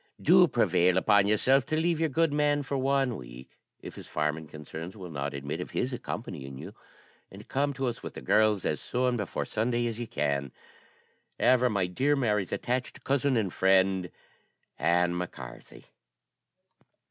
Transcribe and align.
Do 0.19 0.47
prevail 0.47 0.97
upon 0.97 1.27
yourself 1.27 1.63
to 1.67 1.77
leave 1.79 1.99
your 1.99 2.09
good 2.09 2.33
man 2.33 2.63
for 2.63 2.75
one 2.75 3.17
week, 3.17 3.59
if 3.81 3.93
his 3.97 4.07
farming 4.07 4.47
concerns 4.47 4.97
will 4.97 5.11
not 5.11 5.35
admit 5.35 5.61
of 5.61 5.69
his 5.77 5.93
accompanying 5.93 6.57
you; 6.57 6.73
and 7.29 7.47
come 7.47 7.71
to 7.73 7.85
us, 7.85 8.01
with 8.01 8.15
the 8.15 8.21
girls, 8.21 8.65
as 8.65 8.81
soon 8.81 9.15
before 9.15 9.45
Sunday 9.45 9.85
as 9.85 9.99
you 9.99 10.07
can. 10.07 10.51
"Ever 11.37 11.69
my 11.69 11.85
dear 11.85 12.15
Mary's 12.15 12.51
attached 12.51 13.03
cousin 13.03 13.37
and 13.37 13.53
friend, 13.53 14.09
"ANN 14.79 15.15
MAC 15.15 15.33
CARTHY." 15.33 15.85